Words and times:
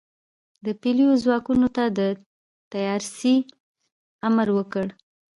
د 0.65 0.67
پلیو 0.81 1.11
ځواکونو 1.23 1.67
ته 1.75 1.83
د 1.97 1.99
تیارسئ 2.71 3.37
امر 4.27 4.47
وکړ. 4.57 4.85